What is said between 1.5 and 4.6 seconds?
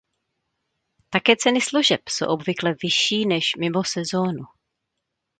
služeb jsou obvykle vyšší než "mimo sezónu".